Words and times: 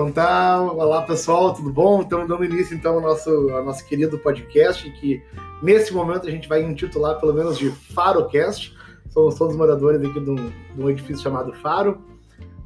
Então 0.00 0.10
tá, 0.10 0.62
olá 0.62 1.02
pessoal, 1.02 1.52
tudo 1.52 1.70
bom? 1.70 2.00
Estamos 2.00 2.26
dando 2.26 2.42
início 2.42 2.74
então 2.74 2.94
ao 2.94 3.00
nosso, 3.02 3.30
ao 3.50 3.62
nosso 3.62 3.84
querido 3.84 4.18
podcast, 4.18 4.90
que 4.92 5.22
nesse 5.62 5.92
momento 5.92 6.26
a 6.26 6.30
gente 6.30 6.48
vai 6.48 6.62
intitular 6.62 7.20
pelo 7.20 7.34
menos 7.34 7.58
de 7.58 7.70
FaroCast. 7.70 8.74
Somos 9.10 9.34
todos 9.34 9.54
moradores 9.54 10.00
aqui 10.00 10.18
de 10.18 10.30
um, 10.30 10.36
de 10.36 10.82
um 10.82 10.88
edifício 10.88 11.22
chamado 11.22 11.52
Faro. 11.52 12.02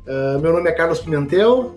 Uh, 0.06 0.38
meu 0.40 0.52
nome 0.52 0.70
é 0.70 0.72
Carlos 0.72 1.00
Pimentel, 1.00 1.74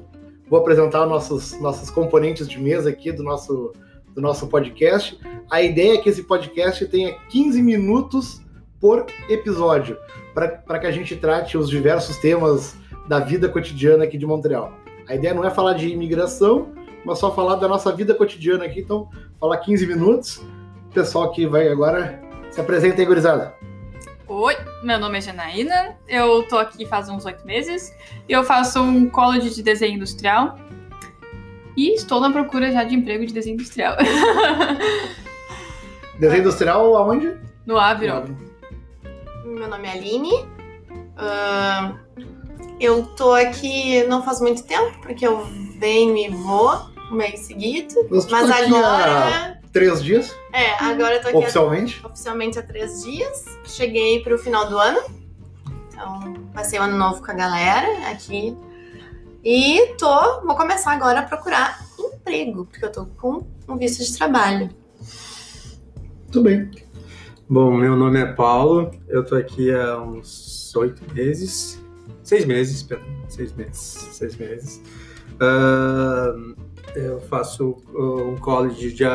vou 0.47 0.59
apresentar 0.59 1.01
os 1.05 1.09
nossos, 1.09 1.59
nossos 1.59 1.89
componentes 1.89 2.47
de 2.47 2.59
mesa 2.59 2.91
aqui 2.91 3.11
do 3.11 3.23
nosso, 3.23 3.73
do 4.13 4.21
nosso 4.21 4.45
podcast. 4.45 5.19
A 5.49 5.59
ideia 5.63 5.95
é 5.95 5.97
que 5.97 6.07
esse 6.07 6.21
podcast 6.21 6.85
tenha 6.85 7.17
15 7.29 7.63
minutos 7.63 8.43
por 8.79 9.07
episódio, 9.27 9.97
para 10.35 10.77
que 10.77 10.85
a 10.85 10.91
gente 10.91 11.15
trate 11.15 11.57
os 11.57 11.67
diversos 11.67 12.15
temas 12.17 12.75
da 13.07 13.19
vida 13.19 13.49
cotidiana 13.49 14.03
aqui 14.03 14.19
de 14.19 14.25
Montreal. 14.27 14.85
A 15.07 15.15
ideia 15.15 15.33
não 15.33 15.45
é 15.45 15.49
falar 15.49 15.73
de 15.73 15.87
imigração, 15.87 16.73
mas 17.05 17.19
só 17.19 17.33
falar 17.33 17.55
da 17.55 17.67
nossa 17.67 17.91
vida 17.93 18.13
cotidiana 18.13 18.65
aqui. 18.65 18.81
Então, 18.81 19.09
falar 19.39 19.57
15 19.57 19.87
minutos. 19.87 20.37
O 20.89 20.93
pessoal 20.93 21.31
que 21.31 21.47
vai 21.47 21.69
agora 21.69 22.21
se 22.51 22.59
apresenta 22.59 23.01
aí, 23.01 23.05
gurizada. 23.05 23.55
Oi, 24.27 24.57
meu 24.83 24.99
nome 24.99 25.17
é 25.17 25.21
Janaína, 25.21 25.95
eu 26.05 26.43
tô 26.49 26.57
aqui 26.57 26.85
faz 26.85 27.07
uns 27.07 27.25
oito 27.25 27.45
meses. 27.47 27.95
Eu 28.27 28.43
faço 28.43 28.81
um 28.81 29.09
college 29.09 29.55
de 29.55 29.63
desenho 29.63 29.95
industrial 29.95 30.59
e 31.77 31.93
estou 31.93 32.19
na 32.19 32.29
procura 32.29 32.69
já 32.69 32.83
de 32.83 32.93
emprego 32.93 33.25
de 33.25 33.33
desenho 33.33 33.53
industrial. 33.53 33.95
desenho 36.19 36.41
industrial 36.41 36.97
aonde? 36.97 37.37
No 37.65 37.77
Aviro. 37.77 38.35
Meu 39.45 39.69
nome 39.69 39.87
é 39.87 39.91
Aline. 39.91 40.33
Uh, 41.15 41.97
eu 42.79 43.03
tô 43.03 43.33
aqui 43.33 44.03
não 44.03 44.23
faz 44.23 44.39
muito 44.39 44.63
tempo, 44.63 44.99
porque 45.01 45.25
eu 45.25 45.45
venho 45.79 46.15
e 46.17 46.29
vou 46.29 46.89
mês 47.11 47.41
seguido. 47.41 47.95
Mas, 48.09 48.27
mas 48.27 48.51
agora. 48.51 49.59
Três 49.71 50.03
dias? 50.03 50.35
É, 50.53 50.73
agora 50.83 51.15
eu 51.15 51.21
tô 51.21 51.27
aqui. 51.29 51.37
Oficialmente? 51.37 51.99
Há, 52.03 52.07
oficialmente 52.07 52.59
há 52.59 52.63
três 52.63 53.03
dias. 53.03 53.45
Cheguei 53.65 54.21
pro 54.21 54.37
final 54.37 54.67
do 54.69 54.77
ano. 54.77 55.01
Então, 55.87 56.33
passei 56.53 56.79
o 56.79 56.83
ano 56.83 56.97
novo 56.97 57.23
com 57.23 57.31
a 57.31 57.33
galera 57.33 58.09
aqui. 58.09 58.55
E 59.43 59.95
tô. 59.97 60.41
Vou 60.41 60.55
começar 60.55 60.93
agora 60.93 61.19
a 61.19 61.23
procurar 61.23 61.79
emprego, 61.99 62.65
porque 62.65 62.85
eu 62.85 62.91
tô 62.91 63.05
com 63.05 63.45
um 63.67 63.77
visto 63.77 64.03
de 64.03 64.17
trabalho. 64.17 64.69
Tudo 66.31 66.43
bem. 66.43 66.69
Bom, 67.49 67.71
meu 67.71 67.95
nome 67.95 68.19
é 68.19 68.25
Paulo, 68.25 68.91
eu 69.07 69.25
tô 69.25 69.35
aqui 69.35 69.73
há 69.73 69.97
uns 69.97 70.75
oito 70.75 71.01
meses 71.13 71.81
seis 72.27 72.43
meses, 72.43 72.83
perdão, 72.83 73.07
seis 73.29 73.53
meses, 73.53 74.09
seis 74.11 74.35
meses. 74.35 74.83
Uh, 75.35 76.53
eu 76.93 77.21
faço 77.21 77.81
um 77.95 78.35
college 78.35 78.91
de, 78.91 79.05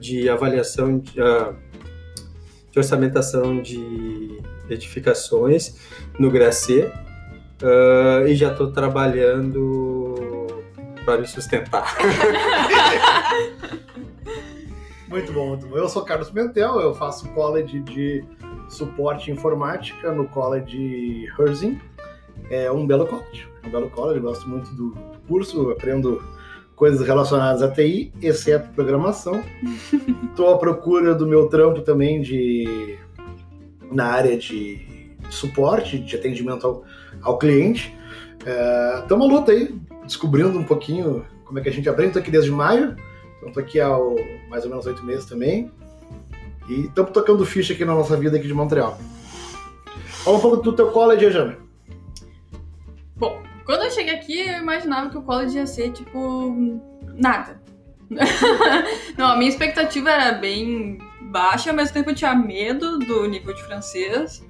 de 0.00 0.26
avaliação 0.30 0.98
de, 0.98 1.20
uh, 1.20 1.54
de, 2.70 2.78
orçamentação 2.78 3.60
de 3.60 4.40
edificações 4.70 5.76
no 6.18 6.30
GRACE 6.30 6.90
uh, 7.62 8.26
e 8.26 8.34
já 8.34 8.52
estou 8.52 8.72
trabalhando 8.72 10.46
para 11.04 11.20
me 11.20 11.26
sustentar. 11.26 11.94
muito 15.08 15.30
bom, 15.30 15.48
muito 15.48 15.66
bom. 15.66 15.76
Eu 15.76 15.90
sou 15.90 16.06
Carlos 16.06 16.30
Pimentel, 16.30 16.80
eu 16.80 16.94
faço 16.94 17.28
college 17.34 17.80
de 17.80 18.24
suporte 18.70 19.30
informática 19.30 20.10
no 20.10 20.26
college 20.26 21.28
Herzing 21.38 21.91
é 22.52 22.70
um 22.70 22.86
belo 22.86 23.06
college. 23.06 23.48
Um 23.64 23.70
belo 23.70 23.88
college, 23.88 24.20
gosto 24.20 24.48
muito 24.48 24.74
do 24.74 24.94
curso, 25.26 25.70
aprendo 25.70 26.22
coisas 26.76 27.06
relacionadas 27.06 27.62
à 27.62 27.70
TI, 27.70 28.12
exceto 28.20 28.68
programação. 28.74 29.42
Estou 30.28 30.52
à 30.52 30.58
procura 30.58 31.14
do 31.14 31.26
meu 31.26 31.48
trampo 31.48 31.80
também 31.80 32.20
de 32.20 32.98
na 33.90 34.06
área 34.06 34.36
de 34.36 35.14
suporte, 35.30 35.98
de 35.98 36.16
atendimento 36.16 36.66
ao, 36.66 36.84
ao 37.22 37.38
cliente. 37.38 37.96
Estamos 39.00 39.26
é, 39.26 39.30
à 39.30 39.32
luta 39.32 39.52
aí, 39.52 39.74
descobrindo 40.04 40.58
um 40.58 40.64
pouquinho 40.64 41.24
como 41.44 41.58
é 41.58 41.62
que 41.62 41.68
a 41.70 41.72
gente 41.72 41.88
aprende. 41.88 42.08
Estou 42.08 42.20
aqui 42.20 42.30
desde 42.30 42.50
maio, 42.50 42.96
então 43.36 43.48
estou 43.48 43.62
aqui 43.62 43.80
há 43.80 43.88
mais 44.50 44.64
ou 44.64 44.70
menos 44.70 44.84
oito 44.86 45.02
meses 45.04 45.24
também. 45.24 45.70
E 46.68 46.82
estamos 46.82 47.12
tocando 47.12 47.46
ficha 47.46 47.72
aqui 47.72 47.84
na 47.84 47.94
nossa 47.94 48.16
vida 48.16 48.36
aqui 48.36 48.46
de 48.46 48.54
Montreal. 48.54 48.98
Fala 50.24 50.36
um 50.36 50.40
pouco 50.40 50.56
do 50.58 50.72
teu 50.72 50.90
college, 50.90 51.30
Jana. 51.30 51.61
Quando 53.64 53.84
eu 53.84 53.90
cheguei 53.90 54.14
aqui, 54.14 54.40
eu 54.40 54.58
imaginava 54.58 55.10
que 55.10 55.18
o 55.18 55.22
college 55.22 55.56
ia 55.56 55.66
ser, 55.66 55.92
tipo, 55.92 56.80
nada. 57.14 57.60
não, 59.16 59.26
a 59.32 59.36
minha 59.36 59.48
expectativa 59.48 60.10
era 60.10 60.32
bem 60.32 60.98
baixa, 61.20 61.70
ao 61.70 61.76
mesmo 61.76 61.94
tempo 61.94 62.10
eu 62.10 62.14
tinha 62.14 62.34
medo 62.34 62.98
do 62.98 63.26
nível 63.26 63.54
de 63.54 63.62
francês. 63.62 64.44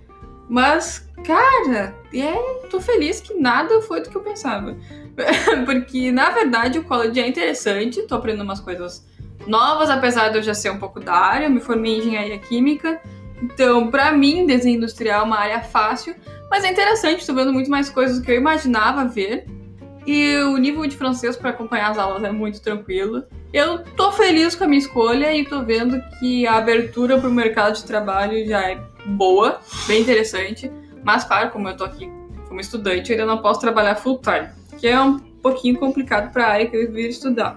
Mas, 0.49 1.09
cara, 1.25 1.95
é, 2.12 2.34
tô 2.69 2.81
feliz 2.81 3.21
que 3.21 3.34
nada 3.34 3.81
foi 3.83 4.03
do 4.03 4.11
que 4.11 4.17
eu 4.17 4.23
pensava. 4.23 4.77
Porque, 5.65 6.11
na 6.11 6.31
verdade, 6.31 6.79
o 6.79 6.84
college 6.84 7.21
é 7.21 7.27
interessante, 7.27 8.03
tô 8.03 8.17
aprendendo 8.17 8.44
umas 8.44 8.61
coisas 8.61 9.06
novas, 9.47 9.91
apesar 9.91 10.29
de 10.29 10.39
eu 10.39 10.43
já 10.43 10.55
ser 10.55 10.71
um 10.71 10.79
pouco 10.79 11.00
da 11.00 11.15
área, 11.15 11.47
eu 11.47 11.50
me 11.50 11.61
formei 11.61 11.94
em 11.94 11.99
engenharia 11.99 12.39
química. 12.39 13.00
Então, 13.43 13.91
para 13.91 14.12
mim, 14.12 14.47
desenho 14.47 14.77
industrial 14.77 15.23
é 15.23 15.25
uma 15.25 15.39
área 15.39 15.61
fácil, 15.61 16.15
mas 16.53 16.65
é 16.65 16.71
interessante, 16.71 17.21
estou 17.21 17.35
vendo 17.35 17.51
muito 17.51 17.71
mais 17.71 17.89
coisas 17.89 18.19
do 18.19 18.23
que 18.23 18.31
eu 18.31 18.37
imaginava 18.37 19.07
ver. 19.07 19.47
E 20.07 20.37
o 20.37 20.59
nível 20.59 20.87
de 20.87 20.95
francês 20.95 21.35
para 21.35 21.49
acompanhar 21.49 21.91
as 21.91 21.97
aulas 21.97 22.23
é 22.25 22.31
muito 22.31 22.61
tranquilo. 22.61 23.25
Eu 23.55 23.79
tô 23.79 24.13
feliz 24.13 24.55
com 24.55 24.65
a 24.65 24.67
minha 24.67 24.79
escolha 24.79 25.35
e 25.35 25.47
tô 25.47 25.62
vendo 25.62 25.99
que 26.19 26.47
a 26.47 26.57
abertura 26.59 27.17
para 27.17 27.27
o 27.27 27.33
mercado 27.33 27.77
de 27.77 27.85
trabalho 27.85 28.47
já 28.47 28.71
é 28.71 28.79
boa, 29.07 29.61
bem 29.87 30.03
interessante. 30.03 30.71
Mas, 31.03 31.25
claro, 31.25 31.49
como 31.53 31.67
eu 31.71 31.75
tô 31.75 31.85
aqui 31.85 32.12
como 32.47 32.61
estudante, 32.61 33.11
eu 33.11 33.19
ainda 33.19 33.35
não 33.35 33.41
posso 33.41 33.59
trabalhar 33.59 33.95
full 33.95 34.21
time, 34.21 34.51
que 34.79 34.87
é 34.87 35.01
um 35.01 35.19
pouquinho 35.19 35.79
complicado 35.79 36.31
para 36.35 36.45
a 36.45 36.51
área 36.51 36.67
que 36.67 36.77
eu 36.77 36.93
vir 36.93 37.09
estudar. 37.09 37.57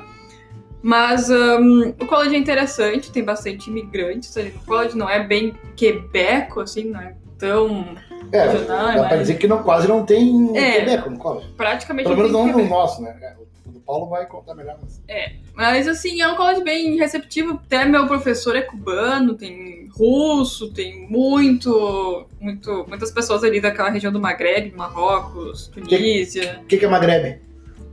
Mas 0.82 1.30
um, 1.30 1.90
o 2.00 2.06
college 2.06 2.34
é 2.34 2.38
interessante, 2.38 3.12
tem 3.12 3.26
bastante 3.26 3.70
imigrantes. 3.70 4.34
O 4.38 4.66
college 4.66 4.98
não 4.98 5.10
é 5.10 5.22
bem 5.22 5.54
quebeco, 5.76 6.62
assim, 6.62 6.86
não 6.86 7.02
é 7.02 7.14
tão 7.38 7.96
é, 8.32 8.48
regional. 8.48 8.96
Dá 8.96 9.08
pra 9.08 9.18
dizer 9.18 9.36
que 9.36 9.48
não, 9.48 9.64
quase 9.64 9.88
não 9.88 10.06
tem 10.06 10.56
é, 10.58 10.80
Quebec 10.80 11.10
no 11.10 11.18
college. 11.18 11.48
Praticamente 11.56 12.08
Pelo 12.08 12.18
menos 12.18 12.32
não 12.32 12.48
no 12.48 12.68
nosso, 12.68 13.02
né? 13.02 13.16
É, 13.22 13.34
o 13.68 13.72
do 13.72 13.80
Paulo 13.80 14.08
vai 14.08 14.26
contar 14.26 14.56
melhor. 14.56 14.78
Mas... 14.82 15.02
É, 15.08 15.34
mas 15.54 15.88
assim, 15.88 16.22
é 16.22 16.28
um 16.28 16.36
college 16.36 16.64
bem 16.64 16.98
receptivo. 16.98 17.54
Até 17.66 17.86
meu 17.86 18.08
professor 18.08 18.56
é 18.56 18.62
cubano, 18.62 19.36
tem 19.36 19.88
russo, 19.98 20.72
tem 20.72 21.08
muito, 21.10 22.28
muito, 22.40 22.86
muitas 22.88 23.12
pessoas 23.12 23.44
ali 23.44 23.62
daquela 23.62 23.90
região 23.90 24.12
do 24.12 24.20
Maghreb, 24.20 24.74
Marrocos, 24.76 25.68
Tunísia. 25.68 26.60
O 26.64 26.66
que, 26.66 26.78
que 26.78 26.86
é 26.86 26.88
Maghreb? 26.88 27.40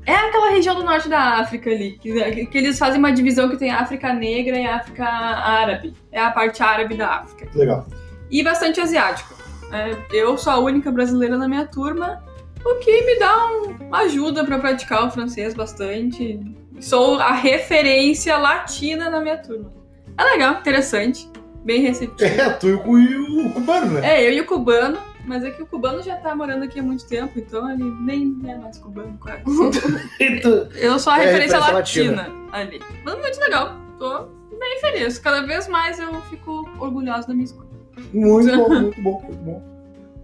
É 0.05 0.15
aquela 0.15 0.51
região 0.51 0.75
do 0.75 0.83
norte 0.83 1.09
da 1.09 1.39
África 1.39 1.71
ali, 1.71 1.93
que, 1.93 2.47
que, 2.47 2.59
eles 2.59 2.77
fazem 2.77 2.99
uma 2.99 3.13
divisão 3.13 3.49
que 3.49 3.57
tem 3.57 3.71
África 3.71 4.13
Negra 4.13 4.59
e 4.59 4.67
África 4.67 5.05
Árabe. 5.05 5.95
É 6.11 6.21
a 6.21 6.33
parte 6.33 6.61
árabe 6.61 6.97
da 6.97 7.19
África. 7.19 7.49
Legal. 7.55 7.87
E 8.32 8.43
bastante 8.43 8.81
asiático. 8.81 9.34
É, 9.70 9.94
eu 10.10 10.38
sou 10.38 10.54
a 10.54 10.59
única 10.59 10.91
brasileira 10.91 11.37
na 11.37 11.47
minha 11.47 11.66
turma, 11.66 12.25
o 12.65 12.76
que 12.76 13.03
me 13.03 13.19
dá 13.19 13.47
um, 13.47 13.87
uma 13.88 13.98
ajuda 14.00 14.43
para 14.43 14.59
praticar 14.59 15.06
o 15.06 15.10
francês 15.10 15.53
bastante. 15.53 16.41
Sou 16.81 17.20
a 17.20 17.32
referência 17.32 18.37
latina 18.38 19.10
na 19.10 19.20
minha 19.20 19.37
turma. 19.37 19.70
É 20.16 20.25
legal, 20.25 20.54
interessante, 20.54 21.28
bem 21.62 21.82
receptivo. 21.82 22.41
É, 22.41 22.50
tu 22.50 22.69
e 22.69 22.75
o, 22.75 23.47
o 23.48 23.53
cubano, 23.53 23.93
né? 23.93 24.16
É, 24.16 24.26
eu 24.26 24.32
e 24.32 24.41
o 24.41 24.47
cubano. 24.47 24.99
Mas 25.25 25.44
é 25.44 25.52
que 25.52 25.62
o 25.62 25.67
cubano 25.67 26.02
já 26.02 26.17
tá 26.17 26.35
morando 26.35 26.64
aqui 26.64 26.81
há 26.81 26.82
muito 26.82 27.06
tempo, 27.06 27.38
então 27.38 27.70
ele 27.70 27.85
nem 28.00 28.37
é 28.44 28.56
mais 28.56 28.76
cubano, 28.78 29.17
quase. 29.20 29.43
eu 30.75 30.99
sou 30.99 31.12
a 31.12 31.23
é 31.23 31.26
referência, 31.26 31.58
a 31.58 31.61
referência 31.61 31.61
latina, 31.61 32.23
latina, 32.23 32.49
ali. 32.50 32.81
Mas 33.05 33.19
muito 33.20 33.38
legal. 33.38 33.76
Tô 34.00 34.26
bem 34.58 34.81
feliz. 34.81 35.20
Cada 35.20 35.46
vez 35.46 35.69
mais 35.69 36.00
eu 36.00 36.20
fico 36.23 36.69
orgulhosa 36.81 37.28
da 37.28 37.35
minha 37.35 37.44
escolha. 37.44 37.62
Muito 38.12 38.56
bom, 38.56 38.69
muito 38.69 39.03
bom, 39.03 39.23
muito 39.23 39.44
bom. 39.44 39.62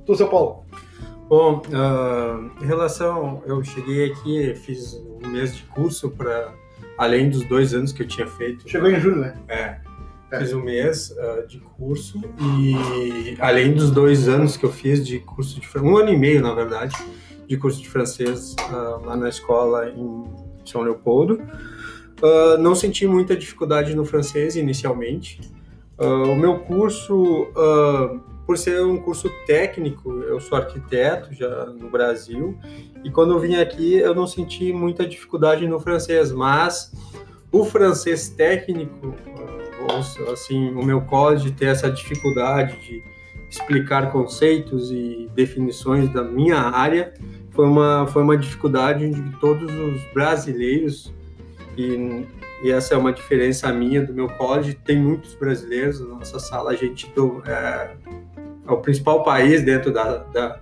Tu, 0.05 0.17
seu 0.17 0.29
Paulo? 0.29 0.65
Bom, 1.29 1.61
uh, 1.67 2.65
em 2.65 2.67
relação, 2.67 3.43
eu 3.45 3.63
cheguei 3.63 4.11
aqui, 4.11 4.55
fiz 4.55 4.95
um 5.23 5.29
mês 5.29 5.55
de 5.55 5.63
curso 5.65 6.09
para 6.11 6.55
além 6.97 7.29
dos 7.29 7.45
dois 7.45 7.75
anos 7.75 7.93
que 7.93 8.03
eu 8.03 8.09
tinha 8.09 8.27
feito. 8.27 8.67
Chegou 8.67 8.91
em 8.91 8.99
julho, 8.99 9.17
né? 9.17 9.35
É. 9.47 9.79
é. 10.33 10.39
Fiz 10.39 10.55
um 10.55 10.63
mês 10.63 11.11
uh, 11.11 11.47
de 11.47 11.59
curso 11.61 12.19
e 12.41 13.37
além 13.41 13.75
dos 13.75 13.91
dois 13.91 14.27
anos 14.27 14.57
que 14.57 14.65
eu 14.65 14.73
fiz 14.73 15.07
de 15.07 15.19
curso 15.19 15.61
de 15.61 15.69
um 15.79 15.99
ano 15.99 16.09
e 16.09 16.17
meio, 16.17 16.41
na 16.41 16.55
verdade, 16.55 16.97
de 17.47 17.59
curso 17.59 17.83
de 17.83 17.91
francês 17.91 18.57
uh, 18.71 19.05
lá 19.05 19.15
na 19.15 19.29
escola 19.29 19.91
em 19.91 20.25
São 20.65 20.81
Leopoldo, 20.81 21.43
não 22.59 22.75
senti 22.75 23.07
muita 23.07 23.37
dificuldade 23.37 23.95
no 23.95 24.05
francês 24.05 24.57
inicialmente. 24.57 25.41
Uh, 25.99 26.31
o 26.31 26.37
meu 26.37 26.61
curso, 26.61 27.43
uh, 27.43 28.21
por 28.47 28.57
ser 28.57 28.83
um 28.85 28.99
curso 28.99 29.29
técnico, 29.47 30.21
eu 30.23 30.41
sou 30.41 30.57
arquiteto 30.57 31.35
já 31.35 31.67
no 31.67 31.91
Brasil, 31.91 32.57
e 33.05 33.11
quando 33.11 33.33
eu 33.33 33.41
vim 33.41 33.57
aqui 33.57 33.97
eu 33.97 34.15
não 34.15 34.27
senti 34.27 34.73
muita 34.73 35.07
dificuldade 35.07 35.67
no 35.67 35.81
francês, 35.81 36.31
mas 36.31 36.93
o 37.51 37.65
francês 37.65 38.29
técnico, 38.29 39.15
ou 39.91 40.33
assim, 40.33 40.71
o 40.71 40.85
meu 40.85 41.01
college 41.01 41.51
ter 41.51 41.67
essa 41.67 41.91
dificuldade 41.91 42.79
de 42.81 43.03
explicar 43.51 44.13
conceitos 44.13 44.91
e 44.91 45.29
definições 45.35 46.09
da 46.13 46.23
minha 46.23 46.59
área, 46.59 47.15
foi 47.51 47.67
uma, 47.67 48.07
foi 48.07 48.23
uma 48.23 48.37
dificuldade 48.37 49.11
de 49.11 49.37
todos 49.41 49.73
os 49.73 50.03
brasileiros, 50.13 51.13
e, 51.77 52.25
e 52.63 52.71
essa 52.71 52.95
é 52.95 52.97
uma 52.97 53.13
diferença 53.13 53.73
minha 53.73 54.05
do 54.05 54.13
meu 54.13 54.29
college, 54.29 54.75
tem 54.75 55.01
muitos 55.01 55.35
brasileiros 55.35 56.01
na 56.01 56.17
nossa 56.17 56.39
sala, 56.39 56.71
a 56.71 56.75
gente 56.75 57.09
do, 57.15 57.43
é, 57.47 57.97
é 58.67 58.73
o 58.73 58.79
principal 58.79 59.23
país 59.23 59.63
dentro 59.63 59.93
da, 59.93 60.19
da, 60.19 60.61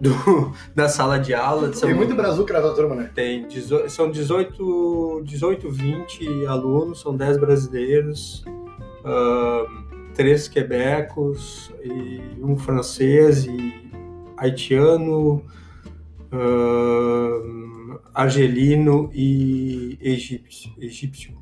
do, 0.00 0.52
da 0.74 0.88
sala 0.88 1.18
de 1.18 1.32
aula. 1.32 1.70
Tem 1.70 1.94
muito 1.94 2.14
brazuca 2.14 2.60
na 2.60 2.72
turma, 2.72 2.94
né? 2.96 3.10
Tem, 3.14 3.46
são 3.88 4.10
18, 4.10 5.22
18, 5.24 5.70
20 5.70 6.46
alunos, 6.46 7.00
são 7.00 7.16
10 7.16 7.38
brasileiros, 7.38 8.44
uh, 9.04 9.86
três 10.12 10.48
quebecos, 10.48 11.72
e 11.84 12.20
um 12.42 12.56
francês 12.56 13.44
e 13.44 13.90
haitiano, 14.36 15.42
uh, 16.32 17.65
argelino 18.16 19.10
e 19.12 19.98
egípcio. 20.00 20.72
egípcio. 20.80 21.36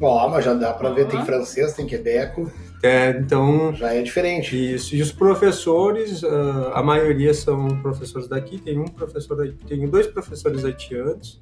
Ó, 0.00 0.28
mas 0.28 0.44
já 0.44 0.54
dá 0.54 0.72
para 0.72 0.90
ver, 0.90 1.06
tem 1.06 1.24
francês, 1.24 1.74
tem 1.74 1.84
quebeco. 1.84 2.50
É, 2.82 3.10
então. 3.10 3.74
Já 3.74 3.92
é 3.94 4.02
diferente. 4.02 4.56
Isso. 4.74 4.94
E 4.94 5.02
os 5.02 5.12
professores, 5.12 6.22
uh, 6.22 6.72
a 6.74 6.82
maioria 6.82 7.34
são 7.34 7.80
professores 7.82 8.28
daqui, 8.28 8.58
tem 8.58 8.78
um 8.78 8.86
professor, 8.86 9.36
tem 9.66 9.88
dois 9.88 10.06
professores 10.06 10.64
haitianos 10.64 11.40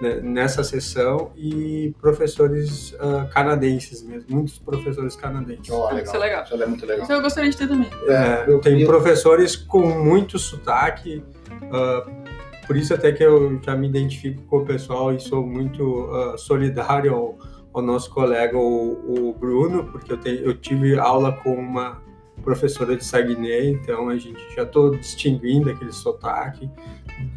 né, 0.00 0.20
nessa 0.20 0.62
sessão 0.62 1.32
e 1.36 1.94
professores 2.00 2.92
uh, 2.92 3.28
canadenses 3.32 4.02
mesmo, 4.02 4.26
muitos 4.28 4.58
professores 4.58 5.16
canadenses. 5.16 5.70
Oh, 5.70 5.86
legal. 5.86 6.02
Isso 6.02 6.16
é 6.16 6.18
legal. 6.18 6.44
Isso 6.44 6.62
é 6.62 6.66
muito 6.66 6.86
legal. 6.86 7.02
Isso 7.02 7.12
eu 7.12 7.22
gostaria 7.22 7.50
de 7.50 7.56
ter 7.56 7.68
também. 7.68 7.90
É, 8.08 8.58
tem 8.58 8.84
professores 8.84 9.56
com 9.56 9.86
muito 9.86 10.38
sotaque. 10.38 11.22
Uh, 11.62 12.35
por 12.66 12.76
isso 12.76 12.92
até 12.92 13.12
que 13.12 13.22
eu 13.22 13.60
já 13.62 13.76
me 13.76 13.88
identifico 13.88 14.42
com 14.42 14.58
o 14.58 14.64
pessoal 14.64 15.14
e 15.14 15.20
sou 15.20 15.46
muito 15.46 16.08
solidário 16.36 17.14
ao, 17.14 17.38
o 17.76 17.82
nosso 17.82 18.10
colega, 18.10 18.56
o, 18.56 19.28
o 19.28 19.34
Bruno, 19.34 19.84
porque 19.84 20.10
eu, 20.10 20.18
eu 20.36 20.54
tive 20.56 20.98
aula 20.98 21.32
com 21.32 21.54
uma 21.54 22.00
professora 22.42 22.96
de 22.96 23.04
Saguenay, 23.04 23.70
então 23.70 24.08
a 24.08 24.16
gente 24.16 24.40
já 24.54 24.62
estou 24.62 24.96
distinguindo 24.96 25.68
aquele 25.68 25.92
sotaque 25.92 26.70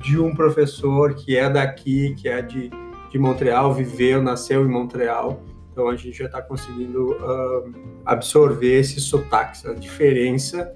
de 0.01 0.17
um 0.17 0.33
professor 0.33 1.13
que 1.13 1.35
é 1.35 1.49
daqui, 1.49 2.15
que 2.15 2.29
é 2.29 2.41
de, 2.41 2.69
de 3.11 3.19
Montreal, 3.19 3.73
viveu, 3.73 4.21
nasceu 4.21 4.63
em 4.63 4.69
Montreal, 4.69 5.43
então 5.73 5.89
a 5.89 5.95
gente 5.97 6.17
já 6.17 6.27
está 6.27 6.41
conseguindo 6.41 7.11
uh, 7.15 7.73
absorver 8.05 8.79
esses 8.79 9.03
sotaques, 9.03 9.65
a 9.65 9.73
diferença 9.73 10.73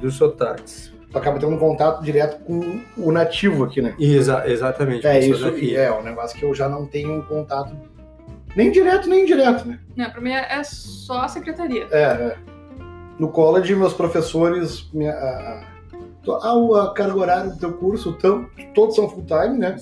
dos 0.00 0.14
sotaques. 0.14 0.93
Tu 1.14 1.18
acaba 1.18 1.38
tendo 1.38 1.54
um 1.54 1.58
contato 1.58 2.02
direto 2.02 2.42
com 2.42 2.80
o 2.96 3.12
nativo 3.12 3.62
aqui, 3.62 3.80
né? 3.80 3.94
Exa 4.00 4.50
exatamente. 4.50 5.06
É, 5.06 5.24
isso 5.24 5.44
daqui. 5.44 5.76
é 5.76 5.92
um 5.92 6.02
negócio 6.02 6.36
que 6.36 6.44
eu 6.44 6.52
já 6.52 6.68
não 6.68 6.86
tenho 6.86 7.12
um 7.12 7.22
contato 7.22 7.72
nem 8.56 8.72
direto, 8.72 9.08
nem 9.08 9.22
indireto, 9.22 9.64
né? 9.64 9.78
Não, 9.94 10.10
pra 10.10 10.20
mim 10.20 10.32
é 10.32 10.64
só 10.64 11.20
a 11.20 11.28
secretaria. 11.28 11.86
É, 11.92 12.02
é. 12.02 12.36
No 13.16 13.28
college, 13.28 13.76
meus 13.76 13.92
professores. 13.92 14.90
Minha, 14.92 15.12
a, 15.12 15.64
a, 16.28 16.82
a 16.82 16.92
carga 16.92 17.16
horária 17.16 17.50
do 17.50 17.60
teu 17.60 17.72
curso, 17.74 18.14
tão, 18.14 18.48
todos 18.74 18.96
são 18.96 19.08
full 19.08 19.24
time, 19.24 19.56
né? 19.56 19.76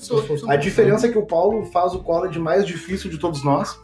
a 0.49 0.57
diferença 0.57 1.07
é 1.07 1.11
que 1.11 1.17
o 1.17 1.25
Paulo 1.25 1.65
faz 1.65 1.95
o 1.95 2.01
college 2.01 2.39
mais 2.39 2.67
difícil 2.67 3.11
de 3.11 3.17
todos 3.17 3.43
nós. 3.43 3.81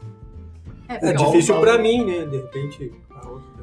É, 0.87 1.09
é 1.09 1.12
difícil 1.15 1.59
para 1.62 1.79
mim, 1.79 2.05
né? 2.05 2.27
De 2.27 2.37
repente. 2.37 2.93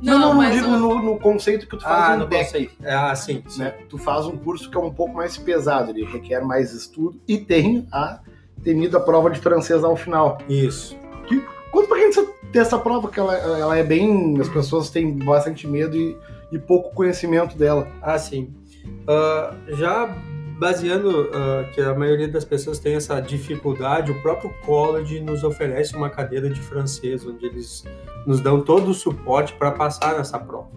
Não, 0.01 0.19
não, 0.19 0.33
não, 0.33 0.41
não 0.43 0.51
digo 0.51 0.67
no, 0.67 1.01
no, 1.01 1.19
conceito 1.19 1.67
que 1.67 1.77
tu 1.77 1.83
faz 1.83 2.11
ah, 2.11 2.17
no 2.17 2.27
deck. 2.27 2.71
É, 2.83 2.93
ah, 2.93 3.15
sim, 3.15 3.43
sim. 3.47 3.59
Né? 3.59 3.73
Tu 3.89 3.97
faz 3.97 4.25
um 4.25 4.37
curso 4.37 4.69
que 4.69 4.77
é 4.77 4.79
um 4.79 4.93
pouco 4.93 5.13
mais 5.13 5.37
pesado, 5.37 5.91
ele 5.91 6.05
requer 6.05 6.41
mais 6.41 6.73
estudo 6.73 7.19
e 7.27 7.37
tem 7.37 7.87
a 7.91 8.19
temida 8.63 8.99
prova 8.99 9.29
de 9.29 9.39
francês 9.39 9.83
ao 9.83 9.95
final. 9.95 10.37
Isso. 10.49 10.97
Que, 11.27 11.41
conta 11.71 11.87
pra 11.87 11.97
gente 11.99 12.27
dessa 12.51 12.77
prova, 12.77 13.09
que 13.09 13.19
ela, 13.19 13.35
ela 13.35 13.77
é 13.77 13.83
bem. 13.83 14.39
As 14.39 14.49
pessoas 14.49 14.89
têm 14.89 15.17
bastante 15.17 15.67
medo 15.67 15.95
e, 15.95 16.17
e 16.51 16.59
pouco 16.59 16.93
conhecimento 16.93 17.57
dela. 17.57 17.87
Ah, 18.01 18.17
sim. 18.17 18.53
Uh, 18.85 19.75
já 19.75 20.15
baseando 20.57 21.23
uh, 21.23 21.71
que 21.73 21.81
a 21.81 21.93
maioria 21.93 22.27
das 22.27 22.45
pessoas 22.45 22.79
tem 22.79 22.95
essa 22.95 23.19
dificuldade, 23.19 24.11
o 24.11 24.21
próprio 24.21 24.53
college 24.65 25.19
nos 25.19 25.43
oferece 25.43 25.95
uma 25.95 26.09
cadeira 26.09 26.49
de 26.49 26.61
francês, 26.61 27.25
onde 27.25 27.45
eles 27.45 27.83
nos 28.25 28.39
dão 28.41 28.61
todo 28.61 28.89
o 28.89 28.93
suporte 28.93 29.53
para 29.53 29.71
passar 29.71 30.17
nessa 30.17 30.39
prova. 30.39 30.69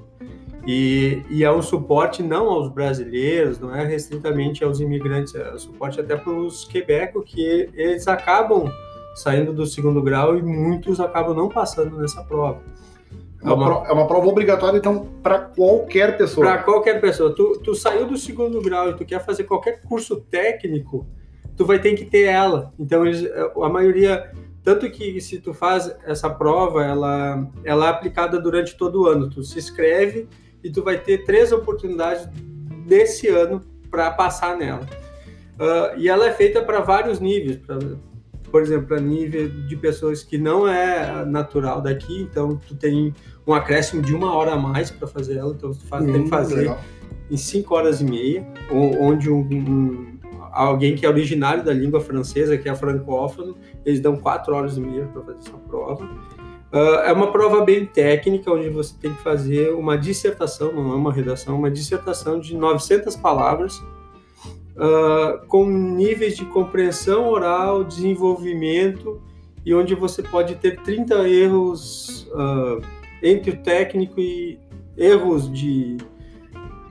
E, 0.67 1.23
e, 1.31 1.45
é 1.45 1.51
um 1.51 1.63
suporte 1.63 2.23
não 2.23 2.51
aos 2.51 2.69
brasileiros, 2.69 3.59
não 3.59 3.75
é 3.75 3.87
restritamente 3.87 4.63
aos 4.63 4.81
imigrantes, 4.81 5.35
é 5.35 5.55
um 5.55 5.59
suporte 5.59 5.99
até 5.99 6.15
para 6.15 6.31
os 6.31 6.67
quebecos, 6.67 7.25
que 7.25 7.71
eles 7.73 8.07
acabam 8.07 8.71
saindo 9.15 9.53
do 9.53 9.67
segundo 9.67 10.03
grau 10.03 10.37
e 10.37 10.43
muitos 10.43 11.01
acabam 11.01 11.35
não 11.35 11.49
passando 11.49 11.97
nessa 11.97 12.23
prova. 12.23 12.61
É 13.43 13.53
uma, 13.53 13.89
é 13.89 13.93
uma 13.93 14.07
prova 14.07 14.27
obrigatória, 14.27 14.79
então, 14.79 15.07
para 15.23 15.39
qualquer 15.39 16.17
pessoa. 16.17 16.47
Para 16.47 16.63
qualquer 16.63 17.01
pessoa. 17.01 17.35
Tu, 17.35 17.61
tu 17.63 17.75
saiu 17.75 18.07
do 18.07 18.17
segundo 18.17 18.61
grau 18.61 18.91
e 18.91 18.95
tu 18.95 19.05
quer 19.05 19.25
fazer 19.25 19.45
qualquer 19.45 19.81
curso 19.83 20.17
técnico, 20.17 21.07
tu 21.57 21.65
vai 21.65 21.79
ter 21.79 21.95
que 21.95 22.05
ter 22.05 22.25
ela. 22.25 22.73
Então, 22.79 23.07
eles, 23.07 23.29
a 23.63 23.69
maioria. 23.69 24.33
Tanto 24.65 24.91
que 24.91 25.21
se 25.21 25.39
tu 25.39 25.55
faz 25.55 25.95
essa 26.05 26.29
prova, 26.29 26.85
ela, 26.85 27.49
ela 27.65 27.87
é 27.87 27.91
aplicada 27.91 28.41
durante 28.41 28.77
todo 28.77 29.03
o 29.03 29.07
ano. 29.07 29.31
Tu 29.31 29.43
se 29.43 29.59
inscreve 29.59 30.29
e 30.63 30.71
tu 30.71 30.83
vai 30.83 30.99
ter 30.99 31.25
três 31.25 31.53
oportunidades 31.53 32.29
desse 32.87 33.29
ano 33.29 33.65
para 33.91 34.11
passar 34.11 34.57
nela. 34.57 34.87
Uh, 35.55 35.99
e 35.99 36.09
ela 36.09 36.27
é 36.27 36.33
feita 36.33 36.63
para 36.63 36.81
vários 36.81 37.19
níveis, 37.19 37.57
pra, 37.57 37.79
por 38.51 38.63
exemplo, 38.63 38.97
a 38.97 39.01
nível 39.01 39.49
de 39.49 39.77
pessoas 39.77 40.23
que 40.23 40.39
não 40.39 40.67
é 40.67 41.25
natural 41.25 41.81
daqui, 41.81 42.23
então 42.23 42.57
tu 42.57 42.75
tem 42.75 43.15
um 43.47 43.53
acréscimo 43.53 44.03
de 44.03 44.15
uma 44.15 44.35
hora 44.35 44.53
a 44.53 44.57
mais 44.57 44.91
para 44.91 45.07
fazer 45.07 45.37
ela, 45.37 45.53
então 45.53 45.71
tu 45.71 45.87
faz, 45.87 46.05
hum, 46.05 46.13
tem 46.13 46.25
que 46.25 46.31
fazer 46.31 46.57
legal. 46.57 46.81
em 47.31 47.37
cinco 47.37 47.75
horas 47.75 48.01
e 48.01 48.05
meia, 48.05 48.47
onde 48.71 49.31
um, 49.31 49.41
um, 49.41 50.19
alguém 50.53 50.95
que 50.95 51.07
é 51.07 51.09
originário 51.09 51.65
da 51.65 51.73
língua 51.73 52.01
francesa, 52.01 52.57
que 52.59 52.69
é 52.69 52.75
francófono, 52.75 53.57
eles 53.85 54.01
dão 54.01 54.17
quatro 54.17 54.55
horas 54.55 54.77
e 54.77 54.81
meia 54.81 55.07
para 55.07 55.23
fazer 55.23 55.39
essa 55.39 55.59
prova. 55.69 56.05
Uh, 56.73 57.01
é 57.07 57.13
uma 57.13 57.33
prova 57.33 57.65
bem 57.65 57.87
técnica, 57.87 58.53
onde 58.53 58.69
você 58.69 58.95
tem 59.01 59.13
que 59.13 59.23
fazer 59.23 59.71
uma 59.71 59.97
dissertação, 59.97 60.71
não 60.73 60.93
é 60.93 60.97
uma 60.97 61.13
redação, 61.13 61.57
uma 61.57 61.71
dissertação 61.71 62.39
de 62.39 62.55
900 62.55 63.17
palavras, 63.17 63.83
uh, 64.79 65.45
com 65.47 65.67
níveis 65.67 66.37
de 66.37 66.45
compreensão 66.47 67.29
oral, 67.29 67.85
desenvolvimento, 67.85 69.21
e 69.67 69.75
onde 69.75 69.95
você 69.95 70.23
pode 70.23 70.55
ter 70.55 70.81
30 70.81 71.29
erros 71.29 72.27
uh, 72.33 72.81
entre 73.23 73.51
o 73.51 73.57
técnico 73.59 74.21
e 74.21 74.59
erros 74.97 75.53
de, 75.53 75.99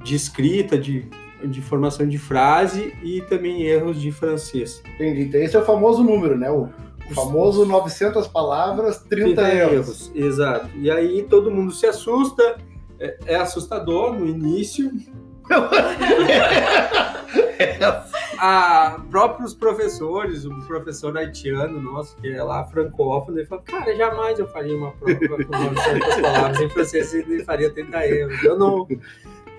de 0.04 0.16
escrita, 0.16 0.78
de, 0.78 1.10
de 1.44 1.62
formação 1.62 2.08
de 2.08 2.18
frase 2.18 2.94
e 3.02 3.22
também 3.22 3.64
erros 3.64 4.00
de 4.00 4.12
francês. 4.12 4.84
Entendi. 4.96 5.24
Então, 5.24 5.42
esse 5.42 5.56
é 5.56 5.60
o 5.60 5.66
famoso 5.66 6.04
número, 6.04 6.38
né? 6.38 6.52
O, 6.52 6.70
o 7.10 7.14
famoso 7.14 7.66
900 7.66 8.28
palavras, 8.28 9.00
30, 9.00 9.42
30 9.42 9.54
erros. 9.54 9.74
erros. 9.74 10.12
Exato. 10.14 10.70
E 10.76 10.92
aí 10.92 11.24
todo 11.24 11.50
mundo 11.50 11.72
se 11.72 11.86
assusta, 11.86 12.58
é, 13.00 13.18
é 13.26 13.36
assustador 13.36 14.14
no 14.14 14.28
início, 14.28 14.92
a 18.40 19.02
próprios 19.10 19.54
professores, 19.54 20.46
o 20.46 20.52
professor 20.68 21.18
haitiano 21.18 21.82
nosso, 21.82 22.16
que 22.18 22.30
é 22.32 22.44
lá 22.44 22.66
francófono, 22.66 23.38
ele 23.40 23.48
falou, 23.48 23.64
cara, 23.64 23.96
jamais 23.96 24.40
eu 24.40 24.48
faria 24.48 24.76
uma 24.76 24.92
prova 24.92 25.20
com 25.20 25.52
900 25.58 26.16
palavras 26.22 26.62
em 26.62 26.70
francês 26.70 27.14
e 27.14 27.44
faria 27.44 27.70
30 27.70 28.08
erros. 28.08 28.44
Eu 28.44 28.58
não... 28.58 28.88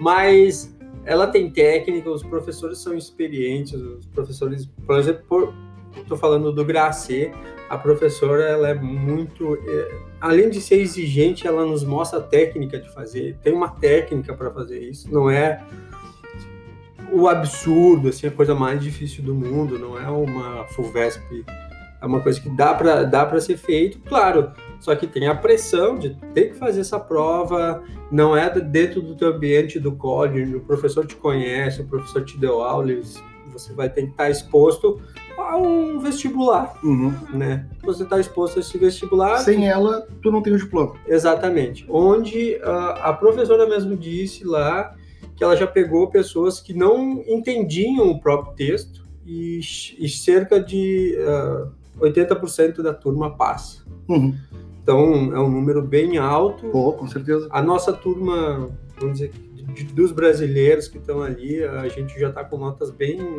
Mas 0.00 0.74
ela 1.04 1.26
tem 1.26 1.50
técnica, 1.50 2.10
os 2.10 2.22
professores 2.22 2.78
são 2.78 2.94
experientes, 2.94 3.74
os 3.74 4.06
professores, 4.06 4.66
por 4.86 4.98
exemplo, 4.98 5.24
por, 5.28 5.54
tô 6.06 6.16
falando 6.16 6.52
do 6.52 6.64
Gracê, 6.64 7.32
a 7.68 7.76
professora 7.76 8.44
ela 8.44 8.68
é 8.70 8.74
muito, 8.74 9.58
é, 9.66 10.00
além 10.20 10.48
de 10.48 10.60
ser 10.60 10.80
exigente, 10.80 11.46
ela 11.46 11.64
nos 11.64 11.84
mostra 11.84 12.18
a 12.18 12.22
técnica 12.22 12.78
de 12.78 12.92
fazer. 12.92 13.36
Tem 13.42 13.52
uma 13.52 13.68
técnica 13.68 14.34
para 14.34 14.50
fazer 14.50 14.80
isso. 14.80 15.12
Não 15.12 15.30
é 15.30 15.62
o 17.12 17.28
absurdo, 17.28 18.08
assim, 18.08 18.26
a 18.26 18.30
coisa 18.30 18.54
mais 18.54 18.82
difícil 18.82 19.22
do 19.22 19.34
mundo. 19.34 19.78
Não 19.78 19.98
é 19.98 20.08
uma 20.08 20.64
Fulvesp 20.68 21.22
É 22.00 22.06
uma 22.06 22.20
coisa 22.20 22.40
que 22.40 22.48
dá 22.50 22.74
para 22.74 23.04
dá 23.04 23.40
ser 23.40 23.56
feito, 23.56 23.98
claro. 24.00 24.52
Só 24.80 24.94
que 24.94 25.06
tem 25.06 25.26
a 25.26 25.34
pressão 25.34 25.98
de 25.98 26.10
ter 26.32 26.50
que 26.50 26.54
fazer 26.54 26.82
essa 26.82 27.00
prova, 27.00 27.82
não 28.12 28.36
é 28.36 28.48
dentro 28.60 29.02
do 29.02 29.16
teu 29.16 29.34
ambiente 29.34 29.80
do 29.80 29.92
código, 29.92 30.58
o 30.58 30.60
professor 30.60 31.04
te 31.04 31.16
conhece, 31.16 31.80
o 31.80 31.86
professor 31.86 32.24
te 32.24 32.38
deu 32.38 32.62
aula, 32.62 32.92
você 33.52 33.72
vai 33.72 33.90
ter 33.90 34.02
que 34.02 34.10
estar 34.10 34.30
exposto 34.30 35.00
a 35.36 35.56
um 35.56 35.98
vestibular, 35.98 36.74
Uhum. 36.82 37.12
né? 37.32 37.66
Você 37.82 38.04
está 38.04 38.20
exposto 38.20 38.58
a 38.58 38.60
esse 38.60 38.76
vestibular. 38.78 39.38
Sem 39.38 39.68
ela, 39.68 40.06
tu 40.22 40.30
não 40.30 40.42
tem 40.42 40.52
o 40.52 40.58
diploma. 40.58 40.94
Exatamente. 41.06 41.84
Onde 41.88 42.60
ah, 42.62 43.08
a 43.10 43.12
professora 43.12 43.66
mesmo 43.66 43.96
disse 43.96 44.44
lá 44.44 44.94
que 45.38 45.44
ela 45.44 45.56
já 45.56 45.66
pegou 45.66 46.08
pessoas 46.08 46.60
que 46.60 46.74
não 46.74 47.22
entendiam 47.28 48.10
o 48.10 48.20
próprio 48.20 48.54
texto 48.56 49.06
e, 49.24 49.60
e 49.98 50.08
cerca 50.08 50.60
de 50.60 51.16
ah, 51.20 51.68
80% 52.00 52.82
da 52.82 52.92
turma 52.92 53.30
passa. 53.36 53.84
Uhum. 54.08 54.34
Então 54.82 55.32
é 55.34 55.38
um 55.40 55.48
número 55.50 55.80
bem 55.80 56.18
alto. 56.18 56.66
Pô, 56.70 56.92
com 56.94 57.06
certeza. 57.06 57.46
A 57.50 57.62
nossa 57.62 57.92
turma, 57.92 58.68
vamos 58.98 59.18
dizer, 59.20 59.32
dos 59.94 60.10
brasileiros 60.12 60.88
que 60.88 60.98
estão 60.98 61.22
ali, 61.22 61.62
a 61.62 61.86
gente 61.88 62.18
já 62.18 62.30
está 62.30 62.42
com 62.42 62.56
notas 62.56 62.90
bem 62.90 63.36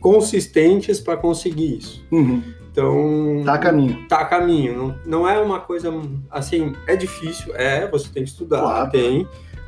consistentes 0.00 1.00
para 1.00 1.16
conseguir 1.16 1.78
isso. 1.78 2.04
Uhum. 2.12 2.42
Então 2.70 3.42
Tá 3.44 3.54
a 3.54 3.58
caminho. 3.58 4.06
tá 4.08 4.16
a 4.18 4.24
caminho. 4.26 4.76
Não, 4.76 4.98
não 5.22 5.28
é 5.28 5.38
uma 5.40 5.60
coisa 5.60 5.90
assim, 6.30 6.74
é 6.86 6.94
difícil, 6.94 7.54
é, 7.56 7.88
você 7.90 8.08
tem 8.12 8.22
que 8.22 8.28
estudar, 8.28 8.60
Claro. 8.60 8.90
tem, 8.90 9.26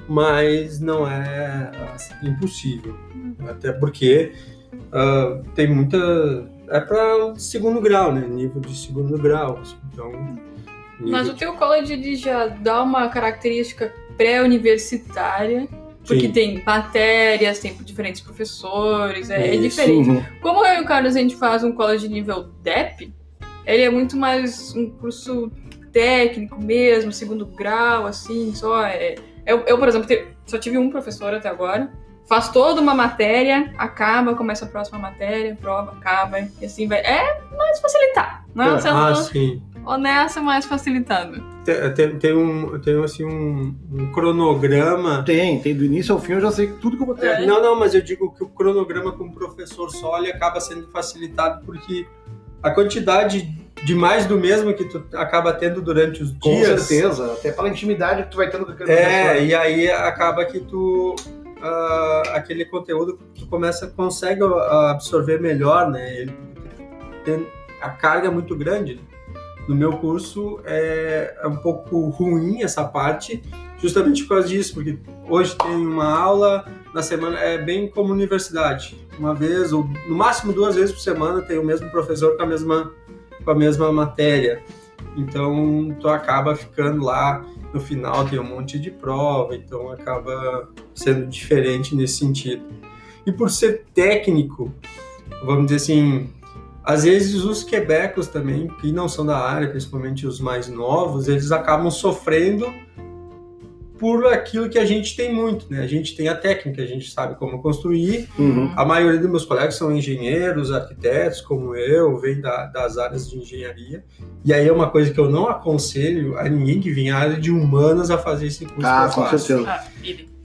mas 0.08 0.80
não 0.80 1.06
é 1.08 1.70
assim, 1.94 2.14
impossível. 2.22 2.96
Até 3.48 3.72
porque 3.72 4.32
ah, 4.92 5.40
tem 5.54 5.68
muita. 5.72 5.96
É 6.68 6.80
para 6.80 7.34
segundo 7.36 7.80
grau, 7.80 8.12
né? 8.12 8.26
Nível 8.26 8.60
de 8.60 8.76
segundo 8.76 9.16
grau. 9.18 9.58
assim, 9.60 9.76
Então. 9.92 10.10
Mas 11.00 11.28
o 11.28 11.32
de- 11.32 11.38
teu 11.38 11.54
college 11.54 11.92
ele 11.92 12.16
já 12.16 12.48
dá 12.48 12.82
uma 12.82 13.08
característica 13.08 13.92
pré-universitária, 14.16 15.68
porque 16.04 16.22
Sim. 16.26 16.32
tem 16.32 16.62
matérias, 16.64 17.60
tem 17.60 17.72
diferentes 17.74 18.20
professores, 18.20 19.30
é, 19.30 19.54
é 19.54 19.56
diferente. 19.56 20.10
Uhum. 20.10 20.24
Como 20.40 20.66
eu 20.66 20.80
e 20.80 20.82
o 20.82 20.86
Carlos 20.86 21.14
a 21.14 21.20
gente 21.20 21.36
faz 21.36 21.62
um 21.62 21.70
college 21.72 22.08
nível 22.08 22.48
DEP, 22.62 23.12
ele 23.64 23.82
é 23.82 23.90
muito 23.90 24.16
mais 24.16 24.74
um 24.74 24.90
curso 24.90 25.52
técnico 25.92 26.60
mesmo, 26.62 27.12
segundo 27.12 27.46
grau, 27.46 28.06
assim, 28.06 28.52
só. 28.54 28.82
É, 28.84 29.14
eu, 29.48 29.60
eu, 29.66 29.78
por 29.78 29.88
exemplo, 29.88 30.06
te- 30.06 30.26
só 30.46 30.58
tive 30.58 30.78
um 30.78 30.90
professor 30.90 31.34
até 31.34 31.48
agora. 31.48 31.90
Faz 32.26 32.50
toda 32.50 32.78
uma 32.82 32.94
matéria, 32.94 33.72
acaba, 33.78 34.34
começa 34.34 34.66
a 34.66 34.68
próxima 34.68 34.98
matéria, 34.98 35.56
prova, 35.58 35.92
acaba, 35.92 36.38
e 36.60 36.66
assim 36.66 36.86
vai. 36.86 36.98
É 36.98 37.40
mais 37.56 37.80
facilitar, 37.80 38.44
não 38.54 38.64
é? 38.76 38.80
Sendo 38.82 38.96
Ah, 38.98 39.14
sim. 39.14 39.62
honesto, 39.86 40.42
mais 40.42 40.66
facilitado. 40.66 41.42
Tem, 41.64 41.94
tem, 41.94 42.18
tem 42.18 42.36
um, 42.36 42.78
tem 42.80 43.02
assim, 43.02 43.24
um, 43.24 43.74
um 43.90 44.12
cronograma. 44.12 45.22
Tem, 45.24 45.58
tem 45.60 45.74
do 45.74 45.84
início 45.84 46.14
ao 46.14 46.20
fim, 46.20 46.32
eu 46.34 46.40
já 46.42 46.52
sei 46.52 46.66
tudo 46.74 46.96
que 46.98 47.02
eu 47.02 47.06
vou 47.06 47.14
ter. 47.14 47.28
É. 47.28 47.46
Não, 47.46 47.62
não, 47.62 47.74
mas 47.78 47.94
eu 47.94 48.02
digo 48.02 48.30
que 48.34 48.44
o 48.44 48.48
cronograma 48.48 49.10
com 49.12 49.24
o 49.24 49.32
professor 49.32 49.90
só 49.90 50.18
ele 50.18 50.30
acaba 50.30 50.60
sendo 50.60 50.86
facilitado 50.90 51.64
porque 51.64 52.06
a 52.62 52.70
quantidade 52.70 53.48
de 53.84 53.94
mais 53.94 54.26
do 54.26 54.36
mesmo 54.38 54.74
que 54.74 54.84
tu 54.84 55.04
acaba 55.14 55.52
tendo 55.52 55.80
durante 55.80 56.22
os 56.22 56.32
Com 56.32 56.50
dias. 56.50 56.82
certeza. 56.82 57.32
Até 57.32 57.52
pela 57.52 57.68
intimidade 57.68 58.24
que 58.24 58.30
tu 58.30 58.36
vai 58.36 58.50
tendo 58.50 58.66
com 58.66 58.72
aquele 58.72 58.90
É, 58.90 59.44
e 59.44 59.54
aí 59.54 59.90
acaba 59.90 60.44
que 60.44 60.60
tu 60.60 61.14
ah, 61.62 62.22
aquele 62.34 62.64
conteúdo 62.64 63.18
tu 63.34 63.46
começa 63.46 63.86
consegue 63.88 64.42
ah, 64.42 64.90
absorver 64.90 65.40
melhor, 65.40 65.90
né? 65.90 66.20
Ele 66.20 66.34
tem 67.24 67.46
a 67.80 67.90
carga 67.90 68.28
é 68.28 68.30
muito 68.30 68.56
grande. 68.56 69.00
No 69.68 69.74
meu 69.74 69.98
curso 69.98 70.60
é, 70.64 71.36
é 71.42 71.46
um 71.46 71.56
pouco 71.56 72.08
ruim 72.08 72.62
essa 72.62 72.84
parte, 72.84 73.42
justamente 73.78 74.22
por 74.24 74.36
causa 74.36 74.48
disso, 74.48 74.74
porque 74.74 74.98
hoje 75.28 75.56
tem 75.56 75.74
uma 75.74 76.12
aula 76.12 76.64
na 76.92 77.02
semana, 77.02 77.38
é 77.38 77.58
bem 77.58 77.88
como 77.88 78.12
universidade. 78.12 78.96
Uma 79.18 79.34
vez, 79.34 79.72
ou 79.72 79.88
no 80.08 80.14
máximo 80.14 80.52
duas 80.52 80.74
vezes 80.74 80.92
por 80.92 81.00
semana, 81.00 81.42
tem 81.42 81.58
o 81.58 81.64
mesmo 81.64 81.90
professor 81.90 82.36
com 82.36 82.42
a 82.42 82.46
mesma, 82.46 82.92
com 83.44 83.50
a 83.50 83.54
mesma 83.54 83.92
matéria. 83.92 84.62
Então, 85.16 85.96
tu 86.00 86.08
acaba 86.08 86.54
ficando 86.54 87.04
lá, 87.04 87.44
no 87.72 87.80
final 87.80 88.24
tem 88.28 88.38
um 88.38 88.44
monte 88.44 88.78
de 88.78 88.90
prova, 88.90 89.54
então 89.54 89.90
acaba 89.90 90.68
sendo 90.94 91.26
diferente 91.26 91.94
nesse 91.94 92.18
sentido. 92.18 92.62
E 93.26 93.32
por 93.32 93.50
ser 93.50 93.84
técnico, 93.92 94.72
vamos 95.44 95.66
dizer 95.66 95.76
assim, 95.76 96.32
às 96.84 97.04
vezes 97.04 97.44
os 97.44 97.62
quebecos 97.62 98.28
também, 98.28 98.68
que 98.80 98.92
não 98.92 99.08
são 99.08 99.26
da 99.26 99.38
área, 99.38 99.68
principalmente 99.68 100.26
os 100.26 100.40
mais 100.40 100.68
novos, 100.68 101.28
eles 101.28 101.52
acabam 101.52 101.90
sofrendo 101.90 102.72
por 103.98 104.26
aquilo 104.26 104.68
que 104.68 104.78
a 104.78 104.84
gente 104.84 105.16
tem 105.16 105.34
muito, 105.34 105.66
né? 105.70 105.80
A 105.82 105.86
gente 105.86 106.16
tem 106.16 106.28
a 106.28 106.34
técnica, 106.34 106.80
a 106.82 106.86
gente 106.86 107.10
sabe 107.10 107.34
como 107.34 107.60
construir. 107.60 108.28
Uhum. 108.38 108.72
A 108.76 108.84
maioria 108.84 109.18
dos 109.20 109.28
meus 109.30 109.44
colegas 109.44 109.74
são 109.74 109.90
engenheiros, 109.90 110.70
arquitetos, 110.72 111.40
como 111.40 111.74
eu, 111.74 112.16
vem 112.18 112.40
da- 112.40 112.66
das 112.66 112.96
áreas 112.96 113.28
de 113.28 113.36
engenharia. 113.38 114.04
E 114.44 114.52
aí 114.54 114.66
é 114.68 114.72
uma 114.72 114.88
coisa 114.88 115.12
que 115.12 115.18
eu 115.18 115.28
não 115.28 115.48
aconselho 115.48 116.38
a 116.38 116.48
ninguém 116.48 116.80
que 116.80 116.90
vem 116.92 117.10
à 117.10 117.18
área 117.18 117.36
de 117.36 117.50
humanas 117.50 118.10
a 118.10 118.16
fazer 118.18 118.46
esse 118.46 118.64
curso 118.64 118.86
Ah, 118.86 119.10
com 119.12 119.26
certeza. 119.36 119.68
Ah. 119.68 119.84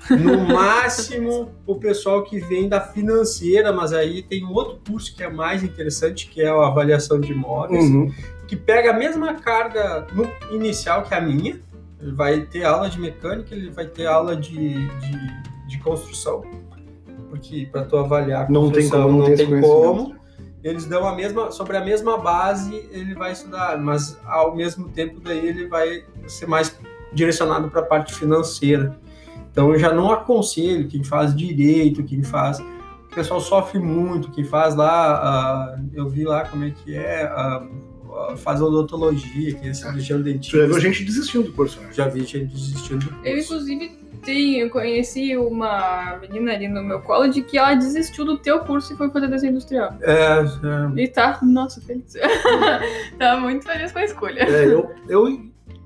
No 0.10 0.38
máximo, 0.48 1.50
o 1.66 1.76
pessoal 1.76 2.24
que 2.24 2.38
vem 2.40 2.68
da 2.68 2.82
financeira, 2.82 3.72
mas 3.72 3.94
aí 3.94 4.22
tem 4.22 4.44
um 4.44 4.52
outro 4.52 4.80
curso 4.86 5.16
que 5.16 5.24
é 5.24 5.30
mais 5.30 5.64
interessante, 5.64 6.28
que 6.28 6.42
é 6.42 6.50
a 6.50 6.68
avaliação 6.68 7.20
de 7.22 7.32
imóveis, 7.32 7.86
Uhum. 7.86 8.12
que 8.46 8.56
pega 8.56 8.92
a 8.92 8.94
mesma 8.94 9.36
carga 9.36 10.06
no 10.14 10.30
inicial 10.54 11.04
que 11.04 11.14
a 11.14 11.22
minha. 11.22 11.58
Ele 12.04 12.12
vai 12.12 12.42
ter 12.42 12.66
aula 12.66 12.90
de 12.90 13.00
mecânica, 13.00 13.56
ele 13.56 13.72
vai 13.72 13.88
ter 13.88 14.06
aula 14.06 14.36
de, 14.36 14.58
de, 14.58 15.68
de 15.70 15.80
construção. 15.80 16.44
Porque 17.30 17.66
para 17.72 17.86
tu 17.86 17.96
avaliar 17.96 18.46
a 18.46 18.50
Não 18.50 18.70
tem 18.70 18.90
como, 18.90 19.20
não, 19.20 19.26
tem 19.26 19.34
esse 19.34 19.48
tem 19.48 19.62
como. 19.62 20.16
Eles 20.62 20.86
dão 20.86 21.08
a 21.08 21.16
mesma, 21.16 21.50
sobre 21.52 21.78
a 21.78 21.84
mesma 21.84 22.18
base, 22.18 22.88
ele 22.92 23.16
vai 23.16 23.32
estudar, 23.32 23.78
mas 23.78 24.20
ao 24.26 24.56
mesmo 24.56 24.90
tempo 24.90 25.20
daí 25.22 25.48
ele 25.48 25.68
vai 25.68 26.04
ser 26.28 26.46
mais 26.46 26.78
direcionado 27.14 27.70
para 27.70 27.82
a 27.82 27.86
parte 27.86 28.14
financeira. 28.14 28.98
Então 29.50 29.72
eu 29.72 29.80
já 29.80 29.94
não 29.94 30.12
aconselho 30.12 30.88
quem 30.88 31.04
faz 31.04 31.34
direito, 31.34 32.04
quem 32.04 32.22
faz. 32.22 32.60
O 32.60 33.16
pessoal 33.16 33.40
sofre 33.40 33.80
muito, 33.80 34.32
quem 34.32 34.44
faz 34.44 34.76
lá, 34.76 35.16
ah, 35.16 35.80
eu 35.94 36.10
vi 36.10 36.26
lá 36.26 36.46
como 36.46 36.66
é 36.66 36.72
que 36.72 36.96
é, 36.96 37.24
ah, 37.24 37.66
ah, 38.16 38.36
faz 38.38 38.62
odontologia, 38.62 39.56
quem 39.56 39.70
é 39.70 39.74
cirurgião 39.74 40.22
Tu 40.22 40.24
já 40.24 40.34
viu 40.34 40.34
dentista. 40.34 40.80
gente 40.80 41.04
desistindo 41.04 41.44
do 41.46 41.54
curso, 41.54 41.80
né? 41.82 41.90
Já 41.92 42.08
vi 42.08 42.24
gente 42.24 42.46
desistindo 42.46 43.06
do 43.06 43.10
curso. 43.10 43.28
Eu, 43.28 43.38
inclusive, 43.38 43.98
tem, 44.24 44.60
eu 44.60 44.70
conheci 44.70 45.36
uma 45.38 46.18
menina 46.22 46.54
ali 46.54 46.68
no 46.68 46.84
meu 46.84 47.02
college 47.02 47.42
que 47.44 47.58
ela 47.58 47.76
desistiu 47.76 48.26
do 48.26 48.38
teu 48.38 48.60
curso 48.62 48.94
e 48.94 48.98
foi 48.98 49.10
fazer 49.10 49.28
desenho 49.28 49.52
industrial. 49.52 49.94
É, 50.02 50.14
é, 50.14 51.02
E 51.02 51.08
tá, 51.08 51.40
nossa, 51.42 51.82
feliz. 51.82 52.14
tá 53.20 53.40
muito 53.40 53.66
feliz 53.66 53.92
com 53.92 54.00
a 54.00 54.04
escolha. 54.04 54.42
É, 54.42 54.66
eu, 54.66 54.90
eu, 55.08 55.42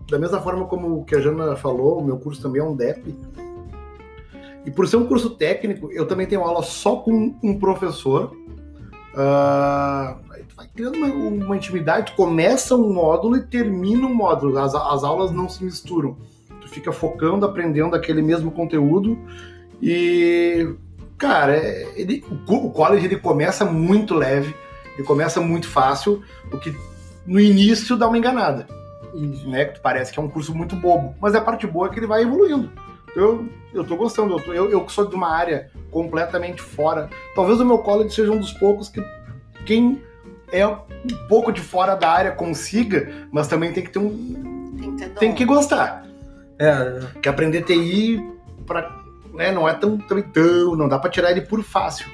da 0.09 0.19
mesma 0.19 0.41
forma 0.41 0.65
como 0.65 0.99
o 0.99 1.05
que 1.05 1.15
a 1.15 1.19
Jana 1.19 1.55
falou, 1.55 1.99
o 1.99 2.05
meu 2.05 2.17
curso 2.17 2.41
também 2.41 2.61
é 2.61 2.63
um 2.63 2.75
DEP. 2.75 3.13
E 4.65 4.71
por 4.71 4.87
ser 4.87 4.97
um 4.97 5.05
curso 5.05 5.29
técnico, 5.31 5.91
eu 5.91 6.05
também 6.05 6.27
tenho 6.27 6.41
aula 6.41 6.61
só 6.61 6.97
com 6.97 7.35
um 7.41 7.57
professor. 7.57 8.35
Ah, 9.19 10.15
aí 10.31 10.43
tu 10.43 10.55
vai 10.55 10.67
criando 10.67 10.95
uma, 10.95 11.07
uma 11.07 11.57
intimidade, 11.57 12.11
tu 12.11 12.15
começa 12.15 12.75
um 12.75 12.93
módulo 12.93 13.35
e 13.37 13.41
termina 13.41 14.05
um 14.05 14.13
módulo. 14.13 14.57
As, 14.59 14.75
as 14.75 15.03
aulas 15.03 15.31
não 15.31 15.49
se 15.49 15.63
misturam. 15.63 16.15
Tu 16.61 16.69
fica 16.69 16.91
focando, 16.91 17.45
aprendendo 17.45 17.95
aquele 17.95 18.21
mesmo 18.21 18.51
conteúdo. 18.51 19.17
E, 19.81 20.67
cara, 21.17 21.55
é- 21.57 21.87
ele, 21.95 22.23
o 22.29 22.35
co- 22.45 22.67
o 22.67 22.71
college 22.71 23.05
ele 23.05 23.17
começa 23.17 23.65
muito 23.65 24.13
leve, 24.13 24.55
ele 24.95 25.03
começa 25.07 25.39
muito 25.41 25.67
fácil, 25.67 26.21
o 26.51 26.57
que 26.57 26.75
no 27.25 27.39
início 27.39 27.97
dá 27.97 28.07
uma 28.07 28.17
enganada 28.17 28.67
isso. 29.15 29.49
né? 29.49 29.65
Que 29.65 29.79
parece 29.79 30.11
que 30.13 30.19
é 30.19 30.21
um 30.21 30.29
curso 30.29 30.53
muito 30.53 30.75
bobo. 30.75 31.15
Mas 31.19 31.33
a 31.33 31.41
parte 31.41 31.65
boa 31.65 31.87
é 31.87 31.89
que 31.89 31.97
ele 31.99 32.05
vai 32.07 32.21
evoluindo. 32.21 32.69
Eu, 33.15 33.47
eu 33.73 33.83
tô 33.83 33.95
gostando. 33.95 34.33
Eu, 34.35 34.39
tô- 34.43 34.53
eu, 34.53 34.69
eu 34.69 34.85
que 34.85 34.91
sou 34.91 35.05
de 35.07 35.15
uma 35.15 35.29
área 35.29 35.69
completamente 35.91 36.61
fora. 36.61 37.09
Talvez 37.35 37.59
o 37.59 37.65
meu 37.65 37.79
college 37.79 38.13
seja 38.13 38.31
um 38.31 38.39
dos 38.39 38.53
poucos 38.53 38.89
que 38.89 39.03
quem 39.65 40.01
é 40.51 40.65
um 40.67 40.77
pouco 41.27 41.51
de 41.51 41.61
fora 41.61 41.95
da 41.95 42.09
área 42.09 42.31
consiga, 42.31 43.27
mas 43.31 43.47
também 43.47 43.71
tem 43.73 43.83
que 43.83 43.89
ter 43.91 43.99
um. 43.99 44.75
Tem 44.79 44.95
que. 44.95 45.09
Tem 45.19 45.35
que 45.35 45.45
gostar. 45.45 46.05
É, 46.59 46.99
Que 47.21 47.29
aprender 47.29 47.63
TI 47.63 48.19
pra, 48.65 48.95
né, 49.33 49.51
não 49.51 49.67
é 49.67 49.73
tão, 49.73 49.97
tão, 49.97 50.21
tão. 50.21 50.75
Não 50.75 50.87
dá 50.87 50.97
pra 50.99 51.09
tirar 51.09 51.31
ele 51.31 51.41
por 51.41 51.63
fácil. 51.63 52.07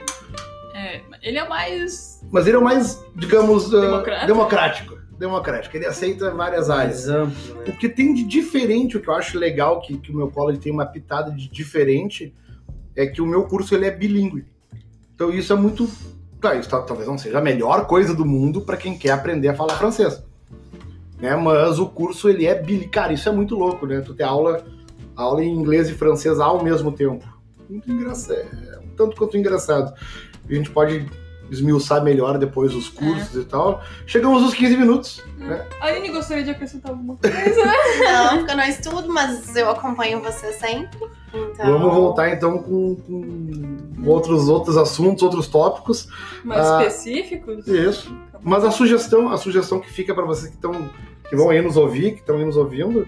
É, 0.74 1.02
ele 1.22 1.38
é 1.38 1.48
mais. 1.48 2.22
Mas 2.32 2.48
ele 2.48 2.56
é 2.56 2.60
o 2.60 2.64
mais, 2.64 3.04
digamos, 3.16 3.74
ah, 3.74 3.80
Democrático. 3.82 4.28
democrático. 4.28 4.93
Democrático. 5.24 5.78
Ele 5.78 5.86
aceita 5.86 6.32
várias 6.32 6.70
áreas. 6.70 7.08
amplo, 7.08 7.56
né? 7.56 7.64
O 7.68 7.72
que 7.78 7.88
tem 7.88 8.14
de 8.14 8.26
diferente, 8.26 8.98
o 8.98 9.00
que 9.00 9.08
eu 9.08 9.14
acho 9.14 9.40
legal, 9.40 9.80
que, 9.80 9.98
que 9.98 10.12
o 10.12 10.16
meu 10.16 10.30
college 10.30 10.60
tem 10.60 10.72
uma 10.72 10.86
pitada 10.86 11.32
de 11.32 11.48
diferente, 11.48 12.34
é 12.94 13.08
que 13.08 13.22
o 13.22 13.26
meu 13.26 13.46
curso 13.46 13.74
ele 13.74 13.86
é 13.86 13.92
bilíngue. 13.92 14.46
Então 15.16 15.32
isso 15.32 15.54
é 15.54 15.56
muito. 15.56 15.90
Tá, 16.42 16.56
isso 16.56 16.70
talvez 16.70 17.08
não 17.08 17.18
seja 17.18 17.40
a 17.40 17.42
melhor 17.42 17.88
coisa 17.88 18.14
do 18.14 18.26
mundo 18.26 18.62
para 18.62 18.76
quem 18.76 18.98
quer 18.98 19.12
aprender 19.12 19.48
a 19.48 19.56
falar 19.56 19.76
francês. 19.76 20.22
Né? 21.22 21.34
Mas 21.38 21.80
o 21.80 21.88
curso 21.88 22.28
ele 22.28 22.46
é 22.46 22.62
bili... 22.62 22.90
Cara, 22.90 23.14
isso 23.14 23.30
é 23.30 23.32
muito 23.32 23.56
louco, 23.56 23.88
né? 23.88 24.02
Tu 24.02 24.14
ter 24.14 24.24
aula, 24.24 24.62
aula 25.16 25.42
em 25.42 25.50
inglês 25.50 25.88
e 25.88 25.94
francês 25.94 26.38
ao 26.38 26.62
mesmo 26.62 26.92
tempo. 26.92 27.26
Muito 27.70 27.90
engraçado. 27.90 28.40
É 28.40 28.80
um 28.80 28.90
tanto 28.98 29.16
quanto 29.16 29.38
engraçado. 29.38 29.94
A 30.50 30.54
gente 30.54 30.70
pode 30.70 31.10
esmiuçar 31.50 32.04
melhor 32.04 32.38
depois 32.38 32.74
os 32.74 32.90
cursos 32.90 33.36
e 33.36 33.46
tal. 33.46 33.82
Chegamos 34.08 34.42
aos 34.44 34.54
15 34.54 34.78
minutos. 34.78 35.24
Né? 35.38 35.66
A 35.82 35.88
Aline 35.88 36.10
gostaria 36.10 36.44
de 36.44 36.52
acrescentar 36.52 36.92
alguma 36.92 37.16
coisa? 37.22 37.66
Não, 38.04 38.38
porque 38.38 38.52
eu 38.52 38.58
não 38.58 38.64
estudo, 38.64 39.14
mas 39.14 39.56
eu 39.56 39.70
acompanho 39.70 40.22
você 40.22 40.54
sempre. 40.54 41.00
Então... 41.34 41.66
Vamos 41.66 41.94
voltar 41.94 42.30
então 42.30 42.58
com, 42.60 42.96
com 42.96 44.10
outros, 44.10 44.48
outros 44.48 44.78
assuntos, 44.78 45.24
outros 45.24 45.48
tópicos. 45.48 46.08
Mais 46.44 46.66
Ah, 46.66 46.86
específicos? 46.86 47.68
Isso. 47.68 48.16
Mas 48.42 48.64
a 48.64 48.72
sugestão, 48.72 49.30
a 49.32 49.38
sugestão 49.38 49.80
que 49.80 49.90
fica 49.92 50.14
para 50.14 50.26
vocês 50.26 50.50
que 50.50 50.56
estão 50.56 50.90
que 51.30 51.36
vão 51.36 51.50
aí 51.50 51.62
nos 51.62 51.78
ouvir, 51.78 52.12
que 52.14 52.20
estão 52.20 52.36
aí 52.38 52.46
nos 52.46 52.58
ouvindo, 52.58 53.08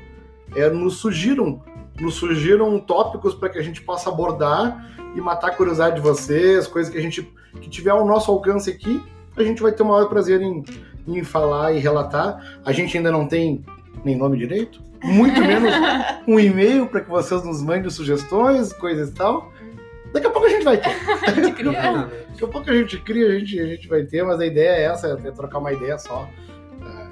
é 0.55 0.69
nos 0.69 0.95
sugiram, 0.97 1.61
nos 1.99 2.15
sugiram 2.15 2.77
tópicos 2.79 3.33
para 3.33 3.49
que 3.49 3.57
a 3.57 3.61
gente 3.61 3.81
possa 3.81 4.09
abordar 4.09 4.91
e 5.15 5.21
matar 5.21 5.47
a 5.47 5.55
curiosidade 5.55 5.95
de 5.95 6.01
vocês, 6.01 6.67
coisas 6.67 6.91
que 6.91 6.97
a 6.97 7.01
gente 7.01 7.21
que 7.61 7.69
tiver 7.69 7.91
ao 7.91 8.05
nosso 8.05 8.29
alcance 8.31 8.69
aqui, 8.69 9.01
a 9.37 9.43
gente 9.43 9.61
vai 9.61 9.71
ter 9.71 9.81
o 9.83 9.85
maior 9.85 10.09
prazer 10.09 10.41
em, 10.41 10.63
em 11.07 11.23
falar 11.23 11.71
e 11.73 11.79
relatar. 11.79 12.59
A 12.65 12.71
gente 12.73 12.97
ainda 12.97 13.11
não 13.11 13.25
tem 13.27 13.63
nem 14.03 14.15
nome 14.17 14.37
direito, 14.37 14.81
muito 15.03 15.39
menos 15.39 15.71
um 16.27 16.37
e-mail 16.39 16.87
para 16.87 16.99
que 17.01 17.09
vocês 17.09 17.43
nos 17.45 17.61
mandem 17.61 17.89
sugestões, 17.89 18.73
coisas 18.73 19.09
e 19.09 19.13
tal. 19.13 19.53
Daqui 20.13 20.27
a 20.27 20.29
pouco 20.29 20.47
a 20.47 20.49
gente 20.49 20.63
vai 20.63 20.77
ter. 20.77 20.95
De 21.41 21.51
criar. 21.53 22.09
Daqui 22.29 22.43
a 22.43 22.47
pouco 22.47 22.69
a 22.69 22.73
gente 22.73 22.97
cria, 22.99 23.27
a 23.27 23.39
gente, 23.39 23.59
a 23.59 23.65
gente 23.65 23.87
vai 23.87 24.03
ter, 24.03 24.23
mas 24.23 24.39
a 24.39 24.45
ideia 24.45 24.69
é 24.69 24.83
essa, 24.83 25.07
é 25.07 25.31
trocar 25.31 25.59
uma 25.59 25.71
ideia 25.71 25.97
só. 25.97 26.27
ah, 26.81 27.07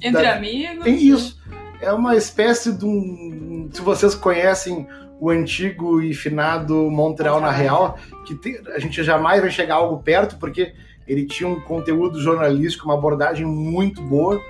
Entre 0.00 0.22
da- 0.22 0.34
amigos. 0.36 0.84
Tem 0.84 0.94
isso. 0.96 1.40
É 1.80 1.92
uma 1.92 2.16
espécie 2.16 2.72
de 2.72 2.84
um. 2.84 3.45
Se 3.76 3.82
vocês 3.82 4.14
conhecem 4.14 4.86
o 5.20 5.28
antigo 5.28 6.00
e 6.00 6.14
finado 6.14 6.90
Montreal 6.90 7.42
na 7.42 7.50
Real, 7.50 7.98
que 8.24 8.34
tem- 8.34 8.58
a 8.74 8.78
gente 8.78 9.02
jamais 9.04 9.42
vai 9.42 9.50
chegar 9.50 9.74
a 9.74 9.78
algo 9.78 10.02
perto, 10.02 10.38
porque 10.38 10.72
ele 11.06 11.26
tinha 11.26 11.46
um 11.46 11.60
conteúdo 11.60 12.18
jornalístico, 12.18 12.86
uma 12.86 12.94
abordagem 12.94 13.44
muito 13.44 14.00
boa, 14.00 14.40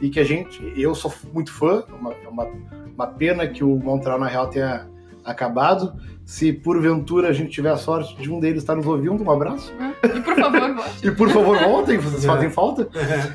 e 0.00 0.08
que 0.08 0.20
a 0.20 0.24
gente. 0.24 0.62
Eu 0.76 0.94
sou 0.94 1.12
muito 1.34 1.52
fã, 1.52 1.82
é 1.88 1.92
uma, 1.92 2.12
é 2.24 2.28
uma, 2.28 2.46
uma 2.94 3.06
pena 3.08 3.48
que 3.48 3.64
o 3.64 3.74
Montreal 3.76 4.16
na 4.20 4.28
Real 4.28 4.46
tenha 4.46 4.86
acabado. 5.24 5.92
Se 6.24 6.52
porventura 6.52 7.28
a 7.28 7.32
gente 7.32 7.50
tiver 7.50 7.70
a 7.70 7.76
sorte 7.76 8.14
de 8.22 8.30
um 8.30 8.38
deles 8.38 8.62
estar 8.62 8.76
nos 8.76 8.86
ouvindo, 8.86 9.20
um 9.24 9.30
abraço. 9.30 9.72
E 10.04 10.20
por 10.20 10.36
favor, 10.36 10.74
vote. 10.76 11.06
E 11.06 11.10
por 11.10 11.30
favor, 11.30 11.58
voltem, 11.58 11.98
vocês 11.98 12.22
É. 12.24 12.26
fazem 12.28 12.48
falta. 12.50 12.88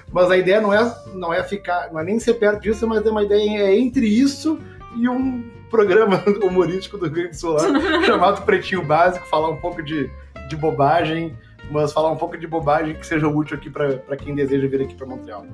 Mas 0.10 0.32
a 0.32 0.38
ideia 0.38 0.62
não 0.62 0.74
é, 0.74 0.96
não 1.14 1.34
é 1.34 1.44
ficar, 1.44 1.92
não 1.92 2.00
é 2.00 2.04
nem 2.06 2.18
ser 2.18 2.36
perto 2.36 2.62
disso, 2.62 2.88
mas 2.88 3.06
é 3.06 3.10
uma 3.10 3.24
ideia 3.24 3.64
é 3.64 3.78
entre 3.78 4.08
isso 4.08 4.58
e 4.96 5.10
um 5.10 5.44
programa 5.70 6.24
humorístico 6.44 6.98
do 6.98 7.06
Rio 7.06 7.14
Grande 7.14 7.30
do 7.30 7.36
Sul 7.36 7.54
lá, 7.54 7.62
chamado 8.06 8.44
Pretinho 8.44 8.84
Básico, 8.84 9.28
falar 9.28 9.50
um 9.50 9.58
pouco 9.58 9.82
de, 9.82 10.10
de 10.50 10.56
bobagem, 10.56 11.36
mas 11.72 11.92
falar 11.92 12.12
um 12.12 12.18
pouco 12.18 12.38
de 12.38 12.46
bobagem 12.48 12.96
que 12.96 13.06
seja 13.06 13.28
útil 13.28 13.58
aqui 13.58 13.70
para 13.70 14.18
quem 14.18 14.36
deseja 14.36 14.68
vir 14.68 14.82
aqui 14.82 14.96
para 14.96 15.08
Montreal. 15.08 15.46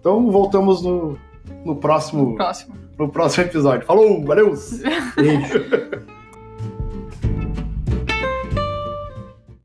Então 0.00 0.30
voltamos 0.30 0.82
no, 0.82 1.18
no 1.64 1.76
próximo 1.76 2.34
Próximo. 2.36 2.74
no 2.98 3.08
próximo 3.08 3.44
episódio. 3.44 3.86
Falou, 3.86 4.24
valeu! 4.24 4.52
Beijo. 5.16 6.04